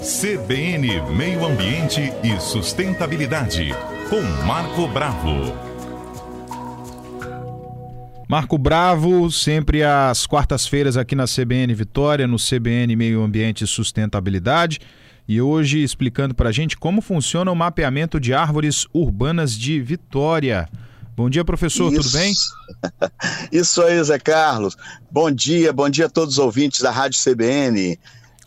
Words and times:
CBN 0.00 1.14
Meio 1.14 1.44
Ambiente 1.44 2.00
e 2.24 2.40
Sustentabilidade, 2.40 3.68
com 4.08 4.22
Marco 4.46 4.88
Bravo. 4.88 5.54
Marco 8.26 8.56
Bravo, 8.56 9.30
sempre 9.30 9.82
às 9.84 10.26
quartas-feiras 10.26 10.96
aqui 10.96 11.14
na 11.14 11.26
CBN 11.26 11.74
Vitória, 11.74 12.26
no 12.26 12.38
CBN 12.38 12.96
Meio 12.96 13.22
Ambiente 13.22 13.64
e 13.64 13.66
Sustentabilidade. 13.66 14.80
E 15.28 15.38
hoje 15.40 15.82
explicando 15.82 16.34
para 16.34 16.48
a 16.48 16.52
gente 16.52 16.78
como 16.78 17.02
funciona 17.02 17.52
o 17.52 17.56
mapeamento 17.56 18.18
de 18.18 18.32
árvores 18.32 18.86
urbanas 18.94 19.52
de 19.52 19.82
Vitória. 19.82 20.66
Bom 21.14 21.28
dia, 21.28 21.44
professor, 21.44 21.92
Isso. 21.92 22.02
tudo 22.02 22.12
bem? 22.12 22.32
Isso 23.52 23.82
aí, 23.82 24.02
Zé 24.02 24.18
Carlos. 24.18 24.76
Bom 25.10 25.30
dia, 25.30 25.74
bom 25.74 25.90
dia 25.90 26.06
a 26.06 26.10
todos 26.10 26.38
os 26.38 26.38
ouvintes 26.38 26.80
da 26.80 26.90
Rádio 26.90 27.20
CBN. 27.22 27.98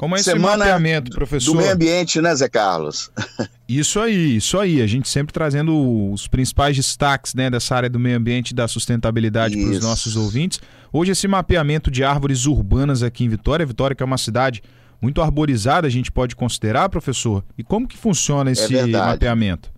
Como 0.04 0.18
é 0.18 0.20
esse 0.20 0.32
Semana 0.32 0.58
mapeamento, 0.58 1.12
professor? 1.12 1.54
Do 1.54 1.58
meio 1.60 1.72
ambiente, 1.72 2.20
né, 2.20 2.36
Zé 2.36 2.50
Carlos? 2.50 3.10
Isso 3.66 4.02
aí, 4.02 4.36
isso 4.36 4.60
aí. 4.60 4.82
A 4.82 4.86
gente 4.86 5.08
sempre 5.08 5.32
trazendo 5.32 6.12
os 6.12 6.28
principais 6.28 6.76
destaques 6.76 7.34
né, 7.34 7.50
dessa 7.50 7.74
área 7.74 7.90
do 7.90 7.98
meio 7.98 8.18
ambiente 8.18 8.52
e 8.52 8.54
da 8.54 8.68
sustentabilidade 8.68 9.56
para 9.56 9.72
os 9.72 9.82
nossos 9.82 10.18
ouvintes. 10.18 10.60
Hoje, 10.92 11.14
esse 11.14 11.26
mapeamento 11.26 11.90
de 11.90 12.04
árvores 12.04 12.46
urbanas 12.46 13.02
aqui 13.02 13.24
em 13.24 13.30
Vitória. 13.30 13.66
Vitória, 13.66 13.96
que 13.96 14.04
é 14.04 14.06
uma 14.06 14.18
cidade 14.18 14.62
muito 15.02 15.22
arborizada, 15.22 15.88
a 15.88 15.90
gente 15.90 16.12
pode 16.12 16.36
considerar, 16.36 16.90
professor? 16.90 17.42
E 17.58 17.64
como 17.64 17.88
que 17.88 17.98
funciona 17.98 18.50
é 18.50 18.54
esse 18.54 18.78
é 18.78 18.86
mapeamento? 18.86 19.72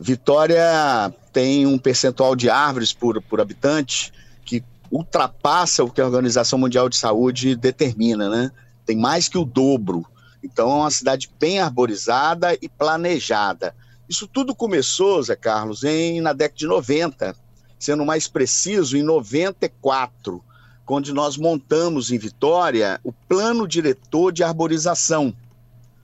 Vitória 0.00 1.12
tem 1.32 1.66
um 1.66 1.76
percentual 1.76 2.36
de 2.36 2.48
árvores 2.48 2.92
por, 2.92 3.20
por 3.20 3.40
habitante 3.40 4.12
que 4.44 4.62
ultrapassa 4.90 5.82
o 5.82 5.90
que 5.90 6.00
a 6.00 6.06
Organização 6.06 6.60
Mundial 6.60 6.88
de 6.88 6.96
Saúde 6.96 7.56
determina, 7.56 8.30
né? 8.30 8.52
Tem 8.90 8.96
mais 8.96 9.28
que 9.28 9.38
o 9.38 9.44
dobro. 9.44 10.04
Então 10.42 10.68
é 10.68 10.74
uma 10.74 10.90
cidade 10.90 11.30
bem 11.38 11.60
arborizada 11.60 12.58
e 12.60 12.68
planejada. 12.68 13.72
Isso 14.08 14.26
tudo 14.26 14.52
começou, 14.52 15.22
Zé 15.22 15.36
Carlos, 15.36 15.84
em, 15.84 16.20
na 16.20 16.32
década 16.32 16.58
de 16.58 16.66
90, 16.66 17.36
sendo 17.78 18.04
mais 18.04 18.26
preciso, 18.26 18.96
em 18.96 19.02
94, 19.04 20.42
quando 20.84 21.14
nós 21.14 21.36
montamos 21.36 22.10
em 22.10 22.18
Vitória 22.18 22.98
o 23.04 23.12
plano 23.12 23.68
diretor 23.68 24.32
de 24.32 24.42
arborização. 24.42 25.32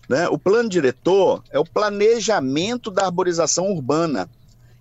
Né? 0.09 0.28
O 0.28 0.39
plano 0.39 0.69
diretor 0.69 1.43
é 1.50 1.59
o 1.59 1.65
planejamento 1.65 2.89
da 2.89 3.05
arborização 3.05 3.73
urbana, 3.73 4.31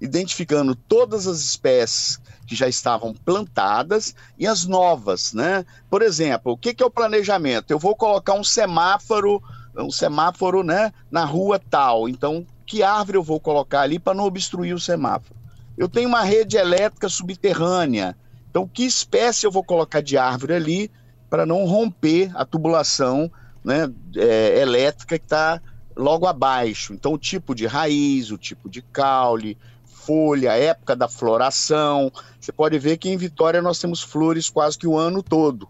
identificando 0.05 0.75
todas 0.75 1.27
as 1.27 1.39
espécies 1.39 2.19
que 2.45 2.55
já 2.55 2.67
estavam 2.67 3.13
plantadas 3.13 4.15
e 4.37 4.47
as 4.47 4.65
novas, 4.65 5.33
né? 5.33 5.65
Por 5.89 6.01
exemplo, 6.01 6.53
o 6.53 6.57
que, 6.57 6.73
que 6.73 6.83
é 6.83 6.85
o 6.85 6.91
planejamento? 6.91 7.71
Eu 7.71 7.79
vou 7.79 7.95
colocar 7.95 8.33
um 8.33 8.43
semáforo, 8.43 9.41
um 9.77 9.91
semáforo, 9.91 10.63
né, 10.63 10.93
na 11.11 11.25
rua 11.25 11.59
tal. 11.59 12.07
Então, 12.07 12.45
que 12.65 12.83
árvore 12.83 13.17
eu 13.17 13.23
vou 13.23 13.39
colocar 13.39 13.81
ali 13.81 13.99
para 13.99 14.13
não 14.13 14.25
obstruir 14.25 14.73
o 14.73 14.79
semáforo? 14.79 15.35
Eu 15.77 15.89
tenho 15.89 16.07
uma 16.07 16.21
rede 16.21 16.55
elétrica 16.55 17.09
subterrânea. 17.09 18.15
Então, 18.49 18.67
que 18.67 18.85
espécie 18.85 19.45
eu 19.45 19.51
vou 19.51 19.63
colocar 19.63 20.01
de 20.01 20.17
árvore 20.17 20.53
ali 20.53 20.91
para 21.29 21.45
não 21.45 21.65
romper 21.65 22.31
a 22.35 22.45
tubulação 22.45 23.29
né, 23.63 23.91
é, 24.15 24.61
elétrica 24.61 25.17
que 25.17 25.25
está 25.25 25.59
logo 25.95 26.27
abaixo. 26.27 26.93
Então, 26.93 27.13
o 27.13 27.17
tipo 27.17 27.55
de 27.55 27.65
raiz, 27.65 28.31
o 28.31 28.37
tipo 28.37 28.69
de 28.69 28.81
caule, 28.81 29.57
folha, 30.05 30.57
época 30.57 30.95
da 30.95 31.07
floração. 31.07 32.11
Você 32.39 32.51
pode 32.51 32.77
ver 32.77 32.97
que 32.97 33.09
em 33.09 33.17
Vitória 33.17 33.61
nós 33.61 33.79
temos 33.79 34.01
flores 34.01 34.49
quase 34.49 34.77
que 34.77 34.87
o 34.87 34.97
ano 34.97 35.23
todo. 35.23 35.67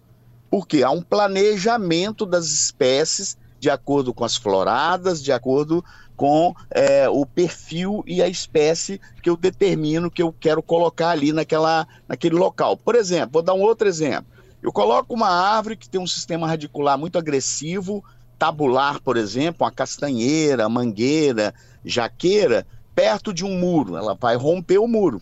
Porque 0.50 0.84
há 0.84 0.92
um 0.92 1.02
planejamento 1.02 2.26
das 2.26 2.48
espécies 2.48 3.38
de 3.60 3.70
acordo 3.70 4.14
com 4.14 4.24
as 4.24 4.36
floradas, 4.36 5.24
de 5.24 5.32
acordo 5.32 5.84
com 6.16 6.54
é, 6.70 7.10
o 7.10 7.26
perfil 7.26 8.04
e 8.06 8.22
a 8.22 8.28
espécie 8.28 9.02
que 9.22 9.30
eu 9.30 9.36
determino 9.36 10.12
que 10.12 10.22
eu 10.22 10.34
quero 10.40 10.62
colocar 10.62 11.10
ali 11.10 11.34
naquela, 11.34 11.88
naquele 12.08 12.36
local. 12.36 12.78
Por 12.78 12.96
exemplo, 12.96 13.32
vou 13.34 13.42
dar 13.42 13.54
um 13.54 13.62
outro 13.62 13.88
exemplo. 13.88 14.28
Eu 14.62 14.72
coloco 14.72 15.14
uma 15.14 15.30
árvore 15.30 15.76
que 15.76 15.90
tem 15.90 16.00
um 16.00 16.08
sistema 16.08 16.48
radicular 16.48 16.98
muito 16.98 17.18
agressivo, 17.18 18.04
tabular, 18.38 19.02
por 19.02 19.18
exemplo, 19.18 19.66
uma 19.66 19.72
castanheira, 19.72 20.70
mangueira, 20.70 21.54
jaqueira, 21.84 22.66
perto 22.96 23.34
de 23.34 23.44
um 23.44 23.60
muro. 23.60 23.98
Ela 23.98 24.16
vai 24.16 24.36
romper 24.36 24.80
o 24.80 24.88
muro. 24.88 25.22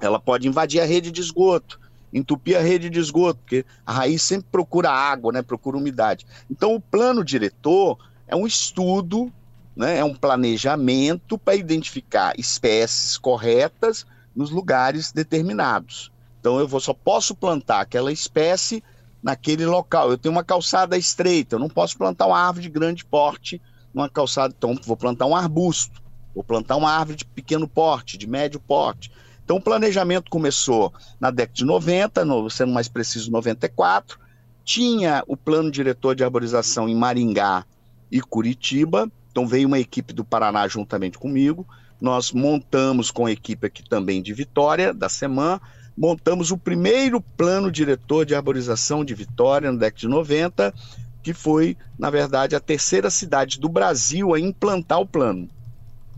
Ela 0.00 0.18
pode 0.18 0.46
invadir 0.46 0.80
a 0.80 0.84
rede 0.84 1.10
de 1.10 1.20
esgoto, 1.20 1.80
entupir 2.12 2.56
a 2.56 2.60
rede 2.60 2.90
de 2.90 2.98
esgoto, 2.98 3.40
porque 3.40 3.64
a 3.86 3.92
raiz 3.92 4.22
sempre 4.22 4.48
procura 4.50 4.90
água, 4.90 5.32
né? 5.32 5.42
procura 5.42 5.76
umidade. 5.76 6.26
Então, 6.50 6.74
o 6.74 6.80
plano 6.80 7.24
diretor 7.24 7.98
é 8.26 8.36
um 8.36 8.46
estudo, 8.46 9.32
né? 9.74 9.98
é 9.98 10.04
um 10.04 10.14
planejamento 10.14 11.38
para 11.38 11.54
identificar 11.54 12.38
espécies 12.38 13.16
corretas 13.16 14.04
nos 14.34 14.50
lugares 14.50 15.10
determinados. 15.10 16.12
Então 16.40 16.60
eu 16.60 16.68
vou, 16.68 16.80
só 16.80 16.94
posso 16.94 17.34
plantar 17.34 17.80
aquela 17.80 18.12
espécie 18.12 18.82
naquele 19.22 19.66
local. 19.66 20.10
Eu 20.10 20.16
tenho 20.18 20.32
uma 20.32 20.44
calçada 20.44 20.96
estreita, 20.96 21.56
eu 21.56 21.58
não 21.58 21.68
posso 21.68 21.98
plantar 21.98 22.26
uma 22.26 22.38
árvore 22.38 22.62
de 22.62 22.70
grande 22.70 23.04
porte 23.04 23.60
numa 23.92 24.08
calçada, 24.08 24.54
então 24.56 24.78
vou 24.84 24.96
plantar 24.96 25.26
um 25.26 25.34
arbusto, 25.34 26.00
vou 26.38 26.44
plantar 26.44 26.76
uma 26.76 26.92
árvore 26.92 27.16
de 27.16 27.24
pequeno 27.24 27.66
porte, 27.66 28.16
de 28.16 28.28
médio 28.28 28.60
porte. 28.60 29.10
Então 29.44 29.56
o 29.56 29.60
planejamento 29.60 30.30
começou 30.30 30.94
na 31.18 31.32
década 31.32 31.56
de 31.56 31.64
90, 31.64 32.24
no, 32.24 32.48
sendo 32.48 32.72
mais 32.72 32.86
preciso 32.86 33.32
94, 33.32 34.20
tinha 34.64 35.24
o 35.26 35.36
plano 35.36 35.68
diretor 35.68 36.14
de 36.14 36.22
arborização 36.22 36.88
em 36.88 36.94
Maringá 36.94 37.64
e 38.08 38.20
Curitiba, 38.20 39.10
então 39.32 39.48
veio 39.48 39.66
uma 39.66 39.80
equipe 39.80 40.12
do 40.12 40.24
Paraná 40.24 40.68
juntamente 40.68 41.18
comigo, 41.18 41.66
nós 42.00 42.30
montamos 42.30 43.10
com 43.10 43.26
a 43.26 43.32
equipe 43.32 43.66
aqui 43.66 43.82
também 43.82 44.22
de 44.22 44.32
Vitória, 44.32 44.94
da 44.94 45.08
Semana, 45.08 45.60
montamos 45.96 46.52
o 46.52 46.56
primeiro 46.56 47.20
plano 47.20 47.72
diretor 47.72 48.24
de 48.24 48.36
arborização 48.36 49.04
de 49.04 49.12
Vitória, 49.12 49.72
na 49.72 49.78
década 49.78 49.98
de 49.98 50.06
90, 50.06 50.74
que 51.20 51.34
foi, 51.34 51.76
na 51.98 52.10
verdade, 52.10 52.54
a 52.54 52.60
terceira 52.60 53.10
cidade 53.10 53.58
do 53.58 53.68
Brasil 53.68 54.32
a 54.32 54.38
implantar 54.38 55.00
o 55.00 55.06
plano. 55.06 55.48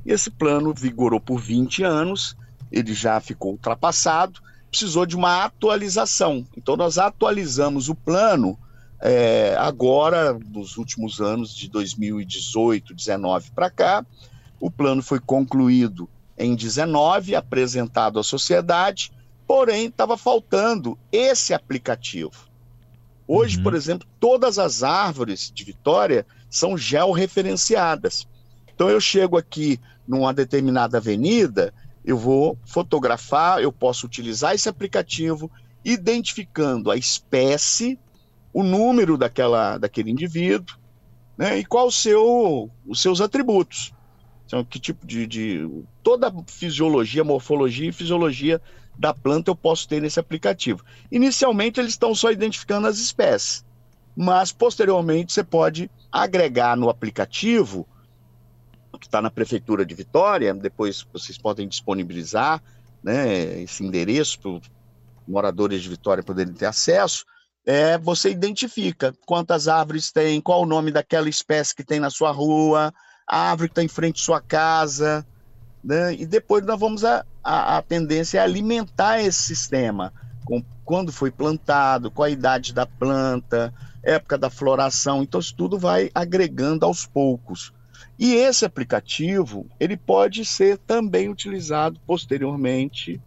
E 0.05 0.12
esse 0.12 0.31
plano 0.31 0.72
vigorou 0.75 1.21
por 1.21 1.41
20 1.41 1.83
anos, 1.83 2.37
ele 2.71 2.94
já 2.94 3.21
ficou 3.21 3.53
ultrapassado, 3.53 4.41
precisou 4.71 5.05
de 5.05 5.16
uma 5.16 5.44
atualização. 5.44 6.47
Então, 6.56 6.77
nós 6.77 6.99
atualizamos 6.99 7.88
o 7.88 7.94
plano 7.94 8.59
é, 9.00 9.55
agora, 9.59 10.33
nos 10.33 10.77
últimos 10.77 11.21
anos, 11.21 11.55
de 11.55 11.69
2018, 11.69 12.94
19 12.94 13.50
para 13.50 13.71
cá. 13.71 14.06
O 14.61 14.71
plano 14.71 15.03
foi 15.03 15.19
concluído 15.19 16.09
em 16.38 16.55
19, 16.55 17.34
apresentado 17.34 18.19
à 18.19 18.22
sociedade 18.22 19.12
Porém, 19.50 19.87
estava 19.87 20.17
faltando 20.17 20.97
esse 21.11 21.53
aplicativo. 21.53 22.31
Hoje, 23.27 23.56
uhum. 23.56 23.65
por 23.65 23.75
exemplo, 23.75 24.06
todas 24.21 24.61
as 24.61 24.84
árvores 24.84 25.50
de 25.53 25.65
Vitória 25.65 26.25
são 26.49 26.78
georreferenciadas. 26.78 28.28
Então, 28.81 28.89
eu 28.89 28.99
chego 28.99 29.37
aqui 29.37 29.79
numa 30.09 30.33
determinada 30.33 30.97
avenida, 30.97 31.71
eu 32.03 32.17
vou 32.17 32.57
fotografar, 32.65 33.61
eu 33.61 33.71
posso 33.71 34.07
utilizar 34.07 34.55
esse 34.55 34.71
aplicativo, 34.71 35.51
identificando 35.85 36.91
a 36.91 36.97
espécie, 36.97 37.99
o 38.55 38.63
número 38.63 39.19
daquela, 39.19 39.77
daquele 39.77 40.11
indivíduo, 40.11 40.79
né, 41.37 41.59
e 41.59 41.65
qual 41.67 41.89
o 41.89 41.93
seu, 41.93 42.71
os 42.87 43.03
seus 43.03 43.21
atributos. 43.21 43.93
Então, 44.47 44.65
que 44.65 44.81
tipo 44.81 45.07
de, 45.07 45.27
de. 45.27 45.71
Toda 46.03 46.29
a 46.29 46.33
fisiologia, 46.47 47.23
morfologia 47.23 47.91
e 47.91 47.93
fisiologia 47.93 48.62
da 48.99 49.12
planta 49.12 49.51
eu 49.51 49.55
posso 49.55 49.87
ter 49.87 50.01
nesse 50.01 50.19
aplicativo. 50.19 50.83
Inicialmente 51.12 51.79
eles 51.79 51.93
estão 51.93 52.15
só 52.15 52.31
identificando 52.31 52.87
as 52.87 52.97
espécies, 52.97 53.62
mas 54.17 54.53
posteriormente 54.53 55.35
você 55.35 55.45
pode 55.45 55.91
agregar 56.11 56.79
no 56.79 56.89
aplicativo 56.89 57.87
que 58.98 59.06
está 59.06 59.20
na 59.22 59.31
prefeitura 59.31 59.84
de 59.84 59.94
Vitória, 59.94 60.52
depois 60.54 61.06
vocês 61.12 61.38
podem 61.38 61.69
disponibilizar 61.69 62.62
né, 63.02 63.62
esse 63.62 63.84
endereço 63.84 64.38
para 64.40 64.60
moradores 65.26 65.82
de 65.82 65.88
Vitória 65.88 66.22
poderem 66.22 66.52
ter 66.52 66.66
acesso. 66.66 67.25
É, 67.64 67.98
você 67.98 68.31
identifica 68.31 69.14
quantas 69.26 69.69
árvores 69.69 70.10
tem, 70.10 70.40
qual 70.40 70.62
o 70.62 70.66
nome 70.66 70.90
daquela 70.90 71.28
espécie 71.28 71.75
que 71.75 71.84
tem 71.84 72.00
na 72.00 72.10
sua 72.10 72.31
rua, 72.31 72.92
a 73.26 73.50
árvore 73.50 73.69
que 73.69 73.72
está 73.72 73.82
em 73.82 73.88
frente 73.88 74.20
à 74.20 74.25
sua 74.25 74.40
casa, 74.40 75.26
né? 75.84 76.14
E 76.14 76.26
depois 76.26 76.64
nós 76.64 76.78
vamos 76.78 77.04
a, 77.04 77.25
a, 77.42 77.78
a 77.78 77.82
tendência 77.82 78.38
é 78.38 78.42
alimentar 78.42 79.20
esse 79.20 79.42
sistema 79.42 80.12
com 80.44 80.62
quando 80.84 81.12
foi 81.12 81.31
plantado, 81.31 82.10
qual 82.10 82.26
a 82.26 82.31
idade 82.31 82.75
da 82.75 82.84
planta, 82.84 83.72
época 84.02 84.37
da 84.37 84.50
floração. 84.50 85.22
Então 85.22 85.38
isso 85.38 85.54
tudo 85.54 85.78
vai 85.78 86.10
agregando 86.14 86.84
aos 86.84 87.06
poucos. 87.06 87.72
E 88.19 88.35
esse 88.35 88.64
aplicativo 88.64 89.67
ele 89.79 89.97
pode 89.97 90.44
ser 90.44 90.79
também 90.79 91.29
utilizado 91.29 91.99
posteriormente 92.06 93.20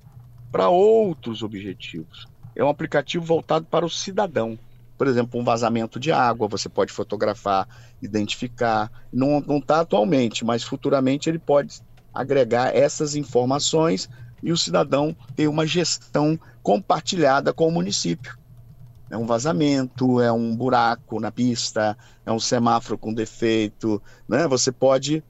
para 0.51 0.69
outros 0.69 1.41
objetivos. 1.41 2.27
É 2.55 2.63
um 2.63 2.69
aplicativo 2.69 3.25
voltado 3.25 3.65
para 3.65 3.85
o 3.85 3.89
cidadão. 3.89 4.57
por 4.97 5.07
exemplo, 5.07 5.39
um 5.39 5.43
vazamento 5.43 5.99
de 5.99 6.11
água, 6.11 6.47
você 6.47 6.69
pode 6.69 6.93
fotografar, 6.93 7.67
identificar. 8.01 8.91
Não 9.11 9.39
está 9.57 9.81
atualmente, 9.81 10.45
mas 10.45 10.63
futuramente 10.63 11.29
ele 11.29 11.39
pode 11.39 11.81
agregar 12.13 12.73
essas 12.75 13.15
informações 13.15 14.07
e 14.41 14.51
o 14.51 14.57
cidadão 14.57 15.15
ter 15.35 15.47
uma 15.47 15.65
gestão 15.65 16.39
compartilhada 16.61 17.51
com 17.51 17.67
o 17.67 17.71
município. 17.71 18.37
É 19.13 19.17
um 19.17 19.27
vazamento, 19.27 20.19
é 20.19 20.31
um 20.31 20.55
buraco 20.55 21.19
na 21.19 21.31
pista, 21.31 21.95
é 22.25 22.31
um 22.31 22.39
semáforo 22.39 22.97
com 22.97 23.13
defeito, 23.13 24.01
né? 24.27 24.47
Você 24.47 24.71
pode 24.71 25.23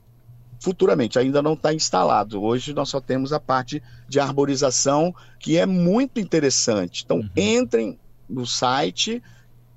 futuramente, 0.58 1.18
ainda 1.18 1.42
não 1.42 1.52
está 1.52 1.74
instalado. 1.74 2.42
Hoje 2.42 2.72
nós 2.72 2.88
só 2.88 2.98
temos 2.98 3.30
a 3.34 3.38
parte 3.38 3.82
de 4.08 4.18
arborização, 4.18 5.14
que 5.38 5.58
é 5.58 5.66
muito 5.66 6.18
interessante. 6.18 7.02
Então, 7.04 7.18
uhum. 7.18 7.28
entrem 7.36 7.98
no 8.26 8.46
site, 8.46 9.22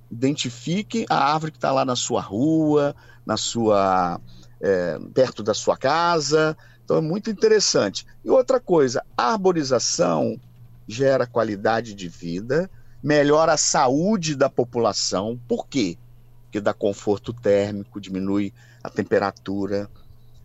identifique 0.10 1.06
a 1.10 1.34
árvore 1.34 1.52
que 1.52 1.58
está 1.58 1.74
lá 1.74 1.84
na 1.84 1.98
sua 1.98 2.22
rua, 2.22 2.96
na 3.26 3.36
sua 3.36 4.22
é, 4.62 4.98
perto 5.14 5.44
da 5.44 5.54
sua 5.54 5.76
casa. 5.76 6.58
Então 6.86 6.96
é 6.96 7.02
muito 7.02 7.30
interessante. 7.30 8.08
E 8.24 8.30
outra 8.30 8.62
coisa, 8.62 9.04
a 9.18 9.34
arborização 9.34 10.40
gera 10.88 11.28
qualidade 11.28 11.94
de 11.94 12.08
vida, 12.08 12.72
melhora 13.08 13.54
a 13.54 13.58
saúde 13.58 14.36
da 14.36 14.50
população. 14.50 15.40
Por 15.48 15.66
quê? 15.66 15.98
Porque 16.44 16.60
dá 16.60 16.74
conforto 16.74 17.32
térmico, 17.32 18.02
diminui 18.02 18.54
a 18.84 18.90
temperatura, 18.90 19.90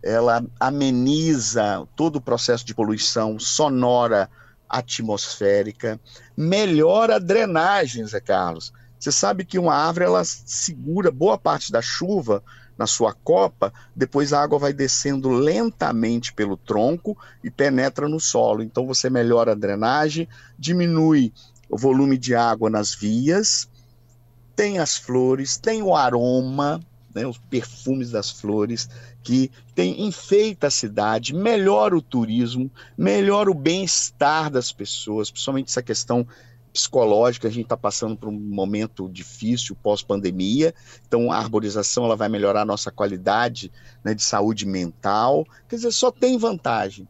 ela 0.01 0.41
ameniza 0.57 1.85
todo 1.93 2.15
o 2.15 2.21
processo 2.21 2.65
de 2.65 2.73
poluição 2.73 3.37
sonora 3.37 4.29
atmosférica, 4.69 5.99
melhora 6.37 7.17
a 7.17 7.19
drenagem, 7.19 8.07
Zé 8.07 8.21
Carlos. 8.21 8.71
Você 8.97 9.11
sabe 9.11 9.43
que 9.43 9.59
uma 9.59 9.75
árvore 9.75 10.05
ela 10.05 10.23
segura 10.23 11.11
boa 11.11 11.37
parte 11.37 11.69
da 11.69 11.81
chuva 11.81 12.41
na 12.77 12.87
sua 12.87 13.13
copa, 13.13 13.73
depois 13.93 14.31
a 14.31 14.41
água 14.41 14.57
vai 14.57 14.71
descendo 14.71 15.27
lentamente 15.27 16.31
pelo 16.31 16.55
tronco 16.55 17.17
e 17.43 17.51
penetra 17.51 18.07
no 18.07 18.21
solo. 18.21 18.63
Então 18.63 18.87
você 18.87 19.09
melhora 19.09 19.51
a 19.51 19.55
drenagem, 19.55 20.29
diminui 20.57 21.33
o 21.73 21.77
volume 21.77 22.17
de 22.17 22.35
água 22.35 22.69
nas 22.69 22.93
vias, 22.93 23.67
tem 24.55 24.77
as 24.77 24.95
flores, 24.95 25.57
tem 25.57 25.81
o 25.81 25.95
aroma, 25.95 26.79
né, 27.13 27.25
os 27.25 27.37
perfumes 27.37 28.11
das 28.11 28.29
flores, 28.29 28.87
que 29.23 29.51
tem, 29.73 30.05
enfeita 30.05 30.67
a 30.67 30.71
cidade, 30.71 31.33
melhora 31.33 31.97
o 31.97 32.01
turismo, 32.01 32.69
melhora 32.97 33.49
o 33.49 33.55
bem-estar 33.55 34.51
das 34.51 34.71
pessoas, 34.71 35.31
principalmente 35.31 35.69
essa 35.69 35.81
questão 35.81 36.27
psicológica, 36.71 37.47
a 37.47 37.51
gente 37.51 37.65
está 37.65 37.77
passando 37.77 38.17
por 38.17 38.29
um 38.29 38.31
momento 38.31 39.07
difícil 39.07 39.75
pós-pandemia, 39.75 40.73
então 41.07 41.31
a 41.31 41.37
arborização 41.37 42.05
ela 42.05 42.15
vai 42.15 42.27
melhorar 42.27 42.61
a 42.61 42.65
nossa 42.65 42.91
qualidade 42.91 43.71
né, 44.03 44.13
de 44.13 44.23
saúde 44.23 44.65
mental, 44.65 45.45
quer 45.69 45.75
dizer, 45.75 45.91
só 45.91 46.11
tem 46.11 46.37
vantagem. 46.37 47.07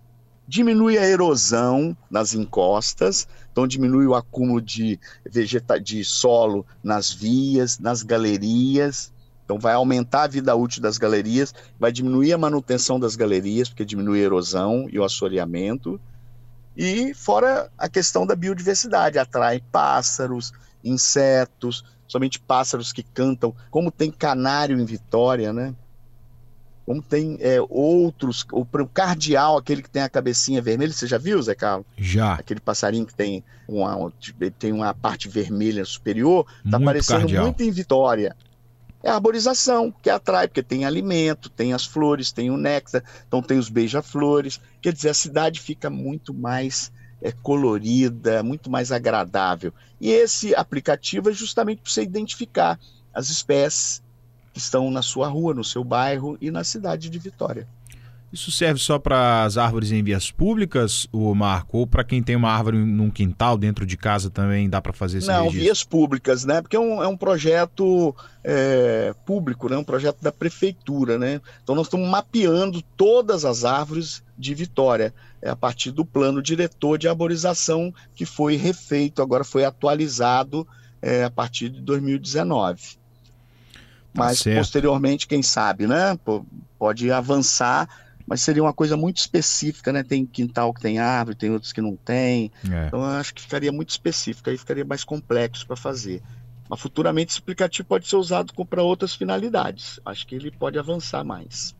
Diminui 0.48 0.98
a 0.98 1.06
erosão 1.06 1.95
nas 2.10 2.34
encostas, 2.34 3.28
então 3.51 3.66
diminui 3.66 4.06
o 4.06 4.16
acúmulo 4.16 4.62
de, 4.62 5.00
vegeta 5.25 5.80
de 5.80 6.04
solo 6.04 6.66
nas 6.84 7.12
vias, 7.12 7.80
nas 7.80 8.04
galerias, 8.04 9.13
então 9.45 9.57
vai 9.57 9.74
aumentar 9.74 10.24
a 10.24 10.28
vida 10.28 10.56
útil 10.56 10.81
das 10.81 10.98
galerias, 10.98 11.54
vai 11.80 11.92
diminuir 11.92 12.34
a 12.34 12.38
manutenção 12.38 13.00
das 13.00 13.16
galerias, 13.16 13.69
porque 13.69 13.86
diminui 13.86 14.19
a 14.19 14.24
erosão 14.24 14.88
e 14.92 15.00
o 15.00 15.04
assoreamento, 15.04 16.00
e 16.75 17.13
fora 17.13 17.69
a 17.78 17.88
questão 17.88 18.25
da 18.25 18.36
biodiversidade, 18.36 19.19
atrai 19.19 19.62
pássaros, 19.72 20.51
insetos, 20.84 21.86
somente 22.07 22.39
pássaros 22.39 22.92
que 22.92 23.04
cantam, 23.04 23.56
como 23.69 23.92
tem 23.92 24.12
canário 24.12 24.80
em 24.80 24.86
Vitória, 24.86 25.54
né? 25.54 25.74
Como 26.85 27.01
tem 27.01 27.38
é, 27.39 27.59
outros, 27.69 28.45
o, 28.51 28.62
o 28.62 28.88
cardeal, 28.88 29.57
aquele 29.57 29.81
que 29.81 29.89
tem 29.89 30.01
a 30.01 30.09
cabecinha 30.09 30.62
vermelha, 30.62 30.91
você 30.91 31.07
já 31.07 31.18
viu, 31.18 31.41
Zé 31.41 31.56
Carlos? 31.56 31.85
Já. 31.97 32.33
Aquele 32.33 32.59
passarinho 32.59 33.06
que 33.06 33.13
tem 33.13 33.44
uma, 33.68 34.12
tem 34.59 34.74
uma 34.74 34.94
parte 34.94 35.30
vermelha 35.30 35.85
superior, 35.85 36.45
está 36.65 36.77
aparecendo 36.77 37.19
cardeal. 37.19 37.45
muito 37.45 37.63
em 37.63 37.71
Vitória 37.71 38.35
é 39.03 39.09
a 39.09 39.15
arborização, 39.15 39.91
que 39.91 40.09
atrai, 40.09 40.47
porque 40.47 40.63
tem 40.63 40.85
alimento, 40.85 41.50
tem 41.50 41.74
as 41.74 41.85
flores, 41.85 42.31
tem 42.31 42.50
o 42.50 42.57
néctar, 42.57 43.03
então 43.27 43.41
tem 43.41 43.57
os 43.59 43.68
beija-flores. 43.68 44.62
Quer 44.81 44.94
dizer, 44.94 45.09
a 45.09 45.13
cidade 45.13 45.59
fica 45.59 45.89
muito 45.89 46.33
mais 46.33 46.89
é, 47.21 47.31
colorida, 47.31 48.41
muito 48.41 48.71
mais 48.71 48.94
agradável. 48.94 49.74
E 50.00 50.09
esse 50.09 50.56
aplicativo 50.56 51.29
é 51.29 51.33
justamente 51.33 51.81
para 51.81 51.91
você 51.91 52.01
identificar 52.01 52.79
as 53.13 53.29
espécies 53.29 54.01
estão 54.59 54.89
na 54.91 55.01
sua 55.01 55.27
rua, 55.27 55.53
no 55.53 55.63
seu 55.63 55.83
bairro 55.83 56.38
e 56.39 56.51
na 56.51 56.63
cidade 56.63 57.09
de 57.09 57.19
Vitória. 57.19 57.67
Isso 58.33 58.51
serve 58.51 58.79
só 58.79 58.97
para 58.97 59.44
as 59.44 59.59
árvores 59.59 59.91
em 59.91 60.01
vias 60.01 60.31
públicas, 60.31 61.07
o 61.11 61.35
Marco, 61.35 61.77
ou 61.77 61.85
para 61.85 62.03
quem 62.03 62.23
tem 62.23 62.35
uma 62.35 62.50
árvore 62.50 62.79
num 62.79 63.11
quintal 63.11 63.55
dentro 63.55 63.85
de 63.85 63.95
casa 63.95 64.27
também 64.27 64.67
dá 64.67 64.81
para 64.81 64.91
fazer 64.91 65.19
esse 65.19 65.27
Não, 65.27 65.44
registro? 65.44 65.61
vias 65.61 65.83
públicas, 65.83 66.44
né? 66.44 66.59
Porque 66.59 66.75
é 66.75 66.79
um, 66.79 67.03
é 67.03 67.07
um 67.07 67.15
projeto 67.15 68.15
é, 68.44 69.13
público, 69.23 69.69
né? 69.69 69.77
Um 69.77 69.83
projeto 69.83 70.19
da 70.19 70.31
prefeitura, 70.31 71.19
né? 71.19 71.39
Então 71.61 71.75
nós 71.75 71.85
estamos 71.85 72.09
mapeando 72.09 72.81
todas 72.97 73.45
as 73.45 73.63
árvores 73.63 74.23
de 74.35 74.55
Vitória, 74.55 75.13
é 75.39 75.51
a 75.51 75.55
partir 75.55 75.91
do 75.91 76.03
plano 76.03 76.41
diretor 76.41 76.97
de 76.97 77.07
arborização 77.07 77.94
que 78.15 78.25
foi 78.25 78.55
refeito, 78.55 79.21
agora 79.21 79.44
foi 79.44 79.63
atualizado 79.63 80.67
é, 81.03 81.23
a 81.23 81.29
partir 81.29 81.69
de 81.69 81.81
2019. 81.81 83.02
Tá 84.13 84.25
Mas 84.25 84.39
certo. 84.39 84.57
posteriormente, 84.57 85.27
quem 85.27 85.42
sabe, 85.42 85.88
né? 85.88 86.18
Pode 86.77 87.12
avançar 87.12 87.88
mas 88.25 88.42
seria 88.42 88.63
uma 88.63 88.74
coisa 88.74 88.95
muito 88.95 89.18
específica, 89.18 89.92
né? 89.92 90.01
Tem 90.04 90.25
quintal 90.25 90.74
que 90.74 90.81
tem 90.81 91.00
árvore, 91.00 91.36
tem 91.36 91.51
outros 91.51 91.74
que 91.74 91.81
não 91.81 91.95
tem. 91.95 92.51
É. 92.69 92.88
Então 92.88 93.00
eu 93.00 93.06
acho 93.06 93.33
que 93.33 93.42
ficaria 93.42 93.71
muito 93.71 93.89
específico, 93.89 94.50
aí 94.50 94.57
ficaria 94.57 94.86
mais 94.86 95.04
complexo 95.04 95.68
para 95.68 95.75
fazer. 95.75 96.21
Mas 96.69 96.80
futuramente 96.80 97.31
esse 97.31 97.39
aplicativo 97.39 97.88
pode 97.88 98.07
ser 98.07 98.15
usado 98.15 98.54
para 98.65 98.81
outras 98.81 99.13
finalidades. 99.13 100.00
Acho 100.06 100.25
que 100.25 100.36
ele 100.36 100.51
pode 100.51 100.80
avançar 100.80 101.24
mais. 101.24 101.75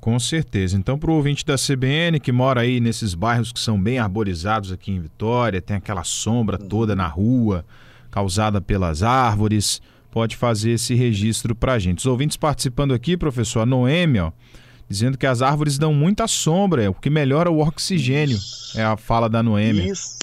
Com 0.00 0.18
certeza. 0.18 0.76
Então, 0.76 0.98
para 0.98 1.10
o 1.10 1.14
ouvinte 1.14 1.44
da 1.44 1.56
CBN 1.56 2.20
que 2.20 2.32
mora 2.32 2.62
aí 2.62 2.80
nesses 2.80 3.14
bairros 3.14 3.52
que 3.52 3.60
são 3.60 3.80
bem 3.80 3.98
arborizados 3.98 4.72
aqui 4.72 4.92
em 4.92 5.00
Vitória, 5.00 5.60
tem 5.60 5.76
aquela 5.76 6.04
sombra 6.04 6.58
uhum. 6.60 6.68
toda 6.68 6.96
na 6.96 7.06
rua, 7.06 7.64
causada 8.10 8.60
pelas 8.60 9.02
árvores, 9.02 9.82
pode 10.16 10.34
fazer 10.34 10.70
esse 10.70 10.94
registro 10.94 11.54
para 11.54 11.74
a 11.74 11.78
gente. 11.78 11.98
Os 11.98 12.06
ouvintes 12.06 12.38
participando 12.38 12.94
aqui, 12.94 13.18
professor, 13.18 13.60
a 13.60 13.66
Noêmia, 13.66 14.28
ó, 14.28 14.32
dizendo 14.88 15.18
que 15.18 15.26
as 15.26 15.42
árvores 15.42 15.76
dão 15.76 15.92
muita 15.92 16.26
sombra, 16.26 16.82
é 16.82 16.88
o 16.88 16.94
que 16.94 17.10
melhora 17.10 17.50
o 17.50 17.58
oxigênio. 17.58 18.38
É 18.74 18.82
a 18.82 18.96
fala 18.96 19.28
da 19.28 19.42
Noêmia. 19.42 19.92
Isso. 19.92 20.20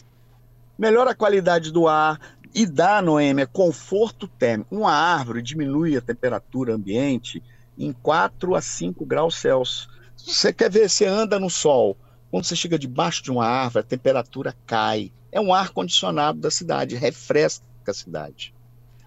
Melhora 0.80 1.12
a 1.12 1.16
qualidade 1.16 1.72
do 1.72 1.88
ar 1.88 2.20
e 2.56 2.66
dá, 2.66 3.04
Noêmia, 3.04 3.46
conforto 3.46 4.28
térmico. 4.28 4.76
Uma 4.76 4.92
árvore 4.92 5.44
diminui 5.44 5.96
a 5.96 6.02
temperatura 6.02 6.74
ambiente 6.74 7.44
em 7.78 7.94
4 7.94 8.56
a 8.56 8.62
5 8.62 9.06
graus 9.06 9.36
Celsius. 9.36 9.88
Você 10.18 10.52
quer 10.52 10.72
ver, 10.72 10.90
você 10.90 11.06
anda 11.06 11.40
no 11.40 11.52
sol. 11.52 11.96
Quando 12.32 12.46
você 12.46 12.56
chega 12.56 12.80
debaixo 12.80 13.22
de 13.22 13.30
uma 13.30 13.46
árvore, 13.46 13.86
a 13.86 13.88
temperatura 13.88 14.56
cai. 14.66 15.12
É 15.32 15.40
um 15.40 15.54
ar 15.54 15.70
condicionado 15.70 16.40
da 16.40 16.50
cidade, 16.50 16.96
refresca 16.96 17.64
a 17.88 17.94
cidade. 17.94 18.56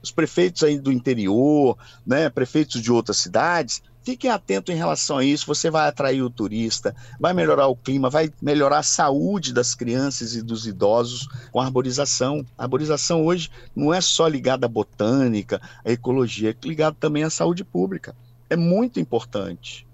Os 0.06 0.12
prefeitos 0.12 0.62
aí 0.62 0.78
do 0.78 0.92
interior, 0.92 1.76
né, 2.06 2.30
prefeitos 2.30 2.80
de 2.80 2.92
outras 2.92 3.16
cidades, 3.16 3.82
Fiquem 4.06 4.30
atentos 4.30 4.72
em 4.72 4.78
relação 4.78 5.18
a 5.18 5.24
isso, 5.24 5.48
você 5.48 5.68
vai 5.68 5.88
atrair 5.88 6.22
o 6.22 6.30
turista, 6.30 6.94
vai 7.18 7.34
melhorar 7.34 7.66
o 7.66 7.74
clima, 7.74 8.08
vai 8.08 8.32
melhorar 8.40 8.78
a 8.78 8.82
saúde 8.84 9.52
das 9.52 9.74
crianças 9.74 10.36
e 10.36 10.42
dos 10.42 10.64
idosos 10.64 11.26
com 11.50 11.60
a 11.60 11.64
arborização. 11.64 12.46
A 12.56 12.62
arborização 12.62 13.26
hoje 13.26 13.50
não 13.74 13.92
é 13.92 14.00
só 14.00 14.28
ligada 14.28 14.66
à 14.66 14.68
botânica, 14.68 15.60
à 15.84 15.90
ecologia, 15.90 16.50
é 16.50 16.66
ligada 16.68 16.96
também 17.00 17.24
à 17.24 17.30
saúde 17.30 17.64
pública. 17.64 18.14
É 18.48 18.54
muito 18.54 19.00
importante. 19.00 19.88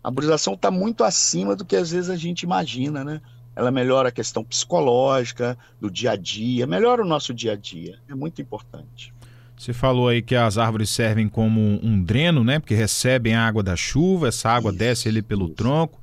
A 0.00 0.06
arborização 0.10 0.54
está 0.54 0.70
muito 0.70 1.02
acima 1.02 1.56
do 1.56 1.64
que 1.64 1.74
às 1.74 1.90
vezes 1.90 2.08
a 2.08 2.16
gente 2.16 2.42
imagina, 2.42 3.02
né? 3.02 3.20
Ela 3.56 3.72
melhora 3.72 4.10
a 4.10 4.12
questão 4.12 4.44
psicológica, 4.44 5.58
do 5.80 5.90
dia 5.90 6.12
a 6.12 6.16
dia, 6.16 6.68
melhora 6.68 7.02
o 7.02 7.08
nosso 7.08 7.34
dia 7.34 7.54
a 7.54 7.56
dia. 7.56 7.98
É 8.08 8.14
muito 8.14 8.40
importante. 8.40 9.15
Você 9.56 9.72
falou 9.72 10.08
aí 10.08 10.20
que 10.20 10.34
as 10.34 10.58
árvores 10.58 10.90
servem 10.90 11.28
como 11.28 11.80
um 11.82 12.02
dreno, 12.02 12.44
né? 12.44 12.58
Porque 12.58 12.74
recebem 12.74 13.34
a 13.34 13.46
água 13.46 13.62
da 13.62 13.74
chuva, 13.74 14.28
essa 14.28 14.50
água 14.50 14.70
isso, 14.70 14.78
desce 14.78 15.08
ali 15.08 15.22
pelo 15.22 15.46
isso. 15.46 15.54
tronco, 15.54 15.98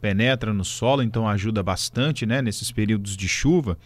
penetra 0.00 0.52
no 0.52 0.64
solo, 0.64 1.02
então 1.02 1.28
ajuda 1.28 1.62
bastante, 1.62 2.26
né? 2.26 2.42
Nesses 2.42 2.72
períodos 2.72 3.16
de 3.16 3.28
chuva. 3.28 3.78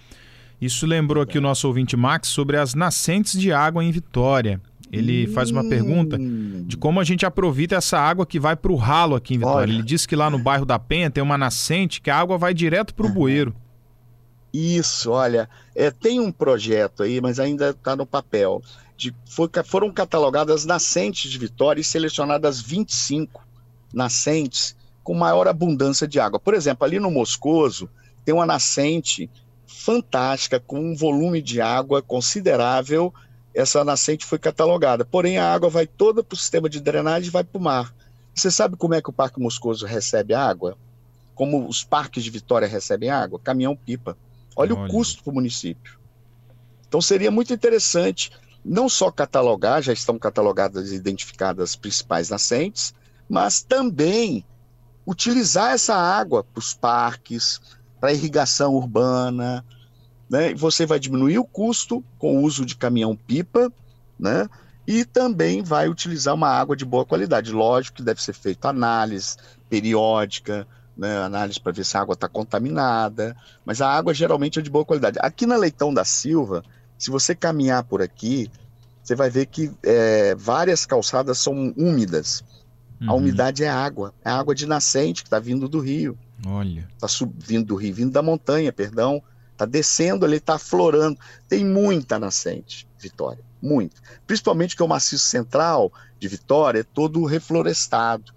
Isso 0.61 0.87
lembrou 0.87 1.23
aqui 1.23 1.39
o 1.39 1.41
nosso 1.41 1.67
ouvinte 1.67 1.97
Max 1.97 2.29
sobre 2.29 2.57
as 2.57 2.75
nascentes 2.75 3.39
de 3.39 3.53
água 3.53 3.85
em 3.85 3.91
Vitória. 3.91 4.61
Ele 4.93 5.29
hum. 5.29 5.33
faz 5.33 5.51
uma 5.51 5.69
pergunta 5.69 6.19
de 6.19 6.77
como 6.77 6.99
a 6.99 7.05
gente 7.05 7.25
aproveita 7.25 7.77
essa 7.77 7.99
água 7.99 8.27
que 8.27 8.41
vai 8.41 8.57
para 8.57 8.73
o 8.73 8.77
ralo 8.77 9.15
aqui 9.15 9.35
em 9.35 9.39
Vitória. 9.39 9.69
Olha. 9.69 9.73
Ele 9.73 9.83
disse 9.83 10.09
que 10.09 10.17
lá 10.17 10.29
no 10.29 10.39
bairro 10.39 10.65
da 10.65 10.79
Penha 10.79 11.11
tem 11.11 11.23
uma 11.23 11.39
nascente 11.39 12.01
que 12.01 12.11
a 12.11 12.19
água 12.19 12.37
vai 12.37 12.53
direto 12.53 12.95
para 12.95 13.07
o 13.07 13.11
bueiro. 13.11 13.55
Isso, 14.53 15.13
olha, 15.13 15.49
é, 15.77 15.93
tem 15.93 16.19
um 16.19 16.33
projeto 16.33 17.05
aí, 17.05 17.21
mas 17.21 17.39
ainda 17.39 17.71
está 17.71 17.95
no 17.95 18.05
papel 18.05 18.61
de, 19.01 19.15
foram 19.65 19.91
catalogadas 19.91 20.67
nascentes 20.67 21.31
de 21.31 21.39
Vitória 21.39 21.81
e 21.81 21.85
selecionadas 21.85 22.61
25 22.61 23.43
nascentes 23.93 24.77
com 25.03 25.15
maior 25.15 25.49
abundância 25.49 26.07
de 26.07 26.21
água. 26.21 26.39
Por 26.39 26.53
exemplo, 26.53 26.85
ali 26.85 27.01
no 27.01 27.11
Moscoso 27.11 27.89
tem 28.25 28.35
uma 28.35 28.45
nascente 28.45 29.31
fantástica 29.67 30.61
com 30.61 30.79
um 30.79 30.95
volume 30.95 31.41
de 31.41 31.63
água 31.63 32.03
considerável. 32.03 33.13
Essa 33.55 33.83
nascente 33.83 34.27
foi 34.27 34.39
catalogada, 34.39 35.03
porém 35.03 35.39
a 35.39 35.51
água 35.51 35.71
vai 35.71 35.87
toda 35.87 36.23
para 36.23 36.35
o 36.35 36.39
sistema 36.39 36.69
de 36.69 36.79
drenagem 36.79 37.29
e 37.29 37.33
vai 37.33 37.43
para 37.43 37.59
o 37.59 37.63
mar. 37.63 37.95
Você 38.35 38.51
sabe 38.51 38.77
como 38.77 38.95
é 38.95 39.01
que 39.01 39.09
o 39.09 39.15
Parque 39.15 39.41
Moscoso 39.41 39.87
recebe 39.87 40.35
água? 40.35 40.77
Como 41.35 41.67
os 41.67 41.83
parques 41.83 42.23
de 42.23 42.31
Vitória 42.31 42.69
recebem 42.69 43.09
água? 43.09 43.41
Caminhão-pipa. 43.43 44.17
Olha, 44.55 44.75
Olha, 44.75 44.85
o 44.85 44.89
custo 44.89 45.25
para 45.25 45.31
o 45.31 45.35
município. 45.35 45.99
Então 46.87 47.01
seria 47.01 47.31
muito 47.31 47.53
interessante 47.55 48.31
não 48.65 48.89
só 48.89 49.11
catalogar, 49.11 49.83
já 49.83 49.93
estão 49.93 50.19
catalogadas 50.19 50.91
e 50.91 50.95
identificadas 50.95 51.71
as 51.71 51.77
principais 51.77 52.29
nascentes, 52.29 52.95
mas 53.29 53.63
também 53.63 54.45
utilizar 55.07 55.73
essa 55.73 55.95
água 55.95 56.45
para 56.45 56.59
os 56.59 56.75
parques, 56.75 57.61
para 58.01 58.13
irrigação 58.13 58.75
urbana, 58.75 59.65
né? 60.29 60.55
Você 60.55 60.87
vai 60.87 60.99
diminuir 60.99 61.39
o 61.39 61.45
custo 61.45 62.05
com 62.19 62.39
o 62.39 62.43
uso 62.43 62.65
de 62.65 62.77
caminhão-pipa, 62.77 63.73
né? 64.19 64.49
E 64.87 65.05
também 65.05 65.63
vai 65.63 65.89
utilizar 65.89 66.35
uma 66.35 66.49
água 66.49 66.77
de 66.77 66.85
boa 66.85 67.05
qualidade. 67.05 67.53
Lógico 67.53 67.99
que 67.99 68.03
deve 68.03 68.23
ser 68.23 68.33
feita 68.33 68.69
análise 68.69 69.37
periódica, 69.69 70.67
né? 70.97 71.19
análise 71.19 71.61
para 71.61 71.73
ver 71.73 71.85
se 71.85 71.97
a 71.97 72.01
água 72.01 72.15
está 72.15 72.29
contaminada, 72.29 73.37
mas 73.65 73.81
a 73.81 73.89
água 73.89 74.13
geralmente 74.13 74.59
é 74.59 74.63
de 74.63 74.71
boa 74.71 74.85
qualidade. 74.85 75.19
Aqui 75.21 75.47
na 75.47 75.57
Leitão 75.57 75.93
da 75.93 76.05
Silva, 76.05 76.63
se 77.01 77.11
você 77.11 77.35
caminhar 77.35 77.83
por 77.85 78.03
aqui, 78.03 78.51
você 79.03 79.15
vai 79.15 79.31
ver 79.31 79.47
que 79.47 79.73
é, 79.83 80.35
várias 80.35 80.85
calçadas 80.85 81.39
são 81.39 81.73
úmidas. 81.75 82.45
Uhum. 83.01 83.11
A 83.11 83.15
umidade 83.15 83.65
é 83.65 83.71
água, 83.71 84.15
é 84.23 84.29
água 84.29 84.55
de 84.55 84.67
nascente 84.67 85.23
que 85.23 85.27
está 85.27 85.39
vindo 85.39 85.67
do 85.67 85.81
rio. 85.81 86.17
Olha. 86.47 86.87
Está 86.93 87.09
subindo 87.09 87.69
do 87.69 87.75
rio, 87.75 87.95
vindo 87.95 88.13
da 88.13 88.21
montanha, 88.21 88.71
perdão. 88.71 89.23
Está 89.51 89.65
descendo, 89.65 90.27
ele 90.27 90.37
está 90.37 90.59
florando. 90.59 91.19
Tem 91.49 91.65
muita 91.65 92.19
nascente, 92.19 92.87
Vitória, 92.99 93.43
muito. 93.63 94.03
Principalmente 94.27 94.77
que 94.77 94.83
o 94.83 94.89
maciço 94.89 95.25
central 95.25 95.91
de 96.19 96.29
Vitória 96.29 96.81
é 96.81 96.85
todo 96.85 97.25
reflorestado, 97.25 98.31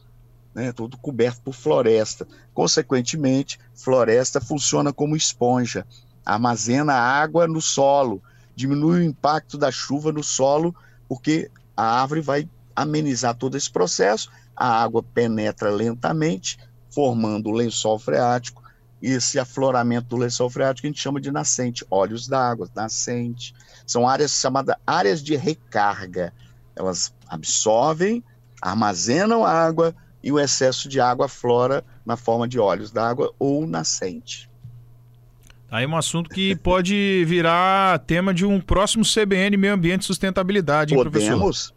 né, 0.55 0.71
todo 0.71 0.97
coberto 0.97 1.41
por 1.41 1.53
floresta. 1.53 2.25
Consequentemente, 2.53 3.59
floresta 3.75 4.39
funciona 4.39 4.93
como 4.93 5.17
esponja, 5.17 5.85
armazena 6.25 6.93
água 6.93 7.45
no 7.45 7.61
solo, 7.61 8.21
diminui 8.55 8.99
o 8.99 9.03
impacto 9.03 9.57
da 9.57 9.71
chuva 9.71 10.11
no 10.11 10.23
solo, 10.23 10.75
porque 11.07 11.49
a 11.75 12.01
árvore 12.01 12.21
vai 12.21 12.49
amenizar 12.75 13.35
todo 13.35 13.57
esse 13.57 13.69
processo, 13.69 14.29
a 14.55 14.81
água 14.81 15.01
penetra 15.01 15.69
lentamente, 15.69 16.57
formando 16.89 17.49
o 17.49 17.53
lençol 17.53 17.97
freático, 17.97 18.61
e 19.01 19.09
esse 19.09 19.37
afloramento 19.37 20.07
do 20.07 20.17
lençol 20.17 20.49
freático 20.49 20.87
a 20.87 20.89
gente 20.89 21.01
chama 21.01 21.19
de 21.19 21.29
nascente, 21.29 21.85
olhos 21.91 22.27
d'água, 22.27 22.69
nascente. 22.73 23.53
São 23.85 24.07
áreas 24.07 24.31
chamadas 24.31 24.77
áreas 24.87 25.21
de 25.21 25.35
recarga. 25.35 26.33
Elas 26.73 27.13
absorvem, 27.27 28.23
armazenam 28.61 29.43
água 29.43 29.93
e 30.23 30.31
o 30.31 30.39
excesso 30.39 30.87
de 30.87 31.01
água 31.01 31.27
flora 31.27 31.83
na 32.05 32.15
forma 32.15 32.47
de 32.47 32.57
olhos 32.57 32.91
d'água 32.91 33.33
ou 33.37 33.67
nascente. 33.67 34.49
Aí 35.73 35.87
um 35.87 35.97
assunto 35.97 36.29
que 36.29 36.55
pode 36.57 37.25
virar 37.25 37.97
tema 38.05 38.31
de 38.31 38.45
um 38.45 38.61
próximo 38.61 39.03
CBN 39.03 39.57
Meio 39.57 39.73
Ambiente 39.73 40.03
e 40.03 40.05
Sustentabilidade, 40.05 40.93
hein, 40.93 41.03
podemos, 41.03 41.39
professor? 41.39 41.75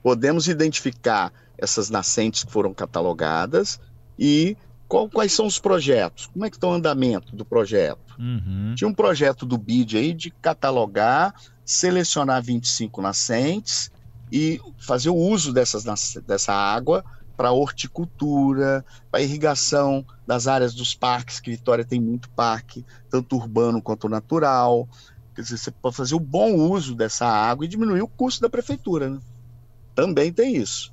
Podemos 0.00 0.46
identificar 0.46 1.32
essas 1.58 1.90
nascentes 1.90 2.44
que 2.44 2.52
foram 2.52 2.72
catalogadas 2.72 3.80
e 4.16 4.56
qual, 4.86 5.08
quais 5.08 5.32
são 5.32 5.44
os 5.44 5.58
projetos? 5.58 6.26
Como 6.26 6.44
é 6.44 6.50
que 6.50 6.56
está 6.56 6.68
o 6.68 6.72
andamento 6.72 7.34
do 7.34 7.44
projeto? 7.44 8.14
Uhum. 8.16 8.76
Tinha 8.76 8.86
um 8.86 8.94
projeto 8.94 9.44
do 9.44 9.58
BID 9.58 9.96
aí 9.96 10.14
de 10.14 10.30
catalogar, 10.30 11.34
selecionar 11.64 12.40
25 12.44 13.02
nascentes 13.02 13.90
e 14.30 14.60
fazer 14.78 15.10
o 15.10 15.16
uso 15.16 15.52
dessas, 15.52 15.82
dessa 16.24 16.52
água 16.52 17.04
para 17.42 17.50
horticultura, 17.50 18.84
para 19.10 19.20
irrigação 19.20 20.06
das 20.24 20.46
áreas 20.46 20.72
dos 20.72 20.94
parques, 20.94 21.40
que 21.40 21.50
Vitória 21.50 21.84
tem 21.84 22.00
muito 22.00 22.30
parque, 22.30 22.86
tanto 23.10 23.34
urbano 23.34 23.82
quanto 23.82 24.08
natural. 24.08 24.88
Quer 25.34 25.42
dizer, 25.42 25.58
você 25.58 25.72
pode 25.72 25.96
fazer 25.96 26.14
o 26.14 26.20
bom 26.20 26.54
uso 26.54 26.94
dessa 26.94 27.26
água 27.26 27.64
e 27.64 27.68
diminuir 27.68 28.00
o 28.00 28.06
custo 28.06 28.40
da 28.42 28.48
prefeitura. 28.48 29.10
Né? 29.10 29.18
Também 29.92 30.32
tem 30.32 30.54
isso. 30.54 30.92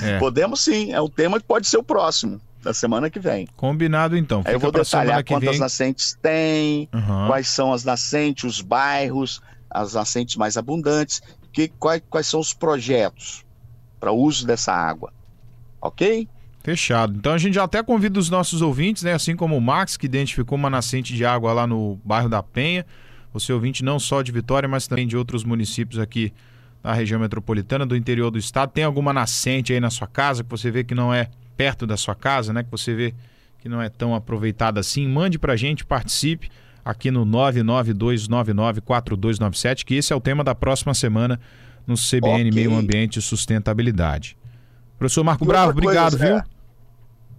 É. 0.00 0.16
Podemos 0.18 0.62
sim, 0.62 0.94
é 0.94 1.02
um 1.02 1.08
tema 1.10 1.38
que 1.38 1.44
pode 1.44 1.68
ser 1.68 1.76
o 1.76 1.82
próximo 1.82 2.40
da 2.62 2.72
semana 2.72 3.10
que 3.10 3.20
vem. 3.20 3.46
Combinado 3.58 4.16
então. 4.16 4.38
Fica 4.38 4.52
Aí 4.52 4.54
eu 4.54 4.60
vou 4.60 4.72
detalhar 4.72 5.22
quantas 5.22 5.50
vem. 5.50 5.58
nascentes 5.58 6.18
tem, 6.22 6.88
uhum. 6.94 7.26
quais 7.26 7.48
são 7.48 7.74
as 7.74 7.84
nascentes, 7.84 8.44
os 8.44 8.62
bairros, 8.62 9.42
as 9.68 9.92
nascentes 9.92 10.36
mais 10.36 10.56
abundantes, 10.56 11.20
que, 11.52 11.68
quais, 11.68 12.00
quais 12.08 12.26
são 12.26 12.40
os 12.40 12.54
projetos 12.54 13.44
para 14.00 14.10
o 14.10 14.16
uso 14.16 14.46
dessa 14.46 14.72
água 14.72 15.12
ok? 15.86 16.28
Fechado. 16.62 17.14
Então 17.16 17.32
a 17.32 17.38
gente 17.38 17.54
já 17.54 17.64
até 17.64 17.82
convida 17.82 18.18
os 18.18 18.28
nossos 18.28 18.60
ouvintes, 18.60 19.04
né? 19.04 19.12
Assim 19.12 19.36
como 19.36 19.56
o 19.56 19.60
Max, 19.60 19.96
que 19.96 20.06
identificou 20.06 20.58
uma 20.58 20.68
nascente 20.68 21.14
de 21.14 21.24
água 21.24 21.52
lá 21.52 21.66
no 21.66 22.00
bairro 22.04 22.28
da 22.28 22.42
Penha. 22.42 22.84
Você 23.32 23.52
ouvinte 23.52 23.84
não 23.84 24.00
só 24.00 24.22
de 24.22 24.32
Vitória, 24.32 24.68
mas 24.68 24.88
também 24.88 25.06
de 25.06 25.16
outros 25.16 25.44
municípios 25.44 26.00
aqui 26.00 26.32
da 26.82 26.92
região 26.92 27.20
metropolitana, 27.20 27.86
do 27.86 27.94
interior 27.94 28.30
do 28.30 28.38
estado. 28.38 28.72
Tem 28.72 28.82
alguma 28.82 29.12
nascente 29.12 29.72
aí 29.72 29.80
na 29.80 29.90
sua 29.90 30.06
casa 30.06 30.42
que 30.42 30.50
você 30.50 30.70
vê 30.70 30.82
que 30.82 30.94
não 30.94 31.14
é 31.14 31.28
perto 31.56 31.86
da 31.86 31.96
sua 31.96 32.14
casa, 32.14 32.52
né? 32.52 32.64
Que 32.64 32.70
você 32.70 32.94
vê 32.94 33.14
que 33.60 33.68
não 33.68 33.80
é 33.80 33.88
tão 33.88 34.14
aproveitada 34.14 34.80
assim. 34.80 35.06
Mande 35.06 35.38
pra 35.38 35.54
gente, 35.54 35.84
participe 35.84 36.50
aqui 36.84 37.10
no 37.10 37.26
992994297, 37.26 39.84
que 39.84 39.96
esse 39.96 40.12
é 40.12 40.16
o 40.16 40.20
tema 40.20 40.44
da 40.44 40.54
próxima 40.54 40.94
semana 40.94 41.40
no 41.86 41.94
CBN 41.94 42.48
okay. 42.48 42.52
Meio 42.52 42.76
Ambiente 42.76 43.18
e 43.18 43.22
Sustentabilidade. 43.22 44.36
Professor 44.98 45.24
Marco 45.24 45.44
Bravo, 45.44 45.70
obrigado, 45.70 46.18
coisa, 46.18 46.26
viu? 46.26 46.36
É. 46.38 46.44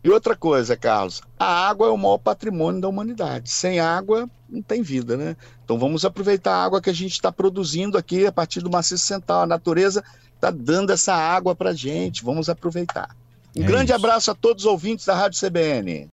E 0.03 0.09
outra 0.09 0.35
coisa, 0.35 0.77
Carlos, 0.77 1.21
a 1.37 1.67
água 1.67 1.87
é 1.87 1.89
o 1.89 1.97
maior 1.97 2.17
patrimônio 2.17 2.79
da 2.79 2.87
humanidade. 2.87 3.49
Sem 3.49 3.79
água, 3.79 4.29
não 4.47 4.61
tem 4.61 4.81
vida, 4.81 5.17
né? 5.17 5.35
Então 5.65 5.77
vamos 5.77 6.05
aproveitar 6.05 6.53
a 6.55 6.63
água 6.63 6.81
que 6.81 6.89
a 6.89 6.93
gente 6.93 7.13
está 7.13 7.31
produzindo 7.31 7.97
aqui 7.97 8.25
a 8.25 8.31
partir 8.31 8.61
do 8.61 8.69
maciço 8.69 9.05
central. 9.05 9.41
A 9.41 9.47
natureza 9.47 10.03
está 10.35 10.51
dando 10.51 10.91
essa 10.91 11.13
água 11.13 11.55
para 11.55 11.73
gente. 11.73 12.23
Vamos 12.23 12.47
aproveitar. 12.47 13.15
Um 13.55 13.63
é 13.63 13.65
grande 13.65 13.91
isso. 13.91 13.95
abraço 13.95 14.31
a 14.31 14.35
todos 14.35 14.65
os 14.65 14.71
ouvintes 14.71 15.05
da 15.05 15.15
Rádio 15.15 15.39
CBN. 15.39 16.05